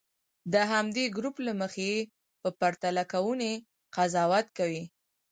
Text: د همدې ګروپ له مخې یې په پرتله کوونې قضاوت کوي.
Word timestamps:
د 0.53 0.55
همدې 0.71 1.05
ګروپ 1.17 1.35
له 1.47 1.53
مخې 1.61 1.87
یې 1.93 2.07
په 2.41 2.49
پرتله 2.59 3.03
کوونې 3.13 3.51
قضاوت 3.95 4.47
کوي. 4.57 4.83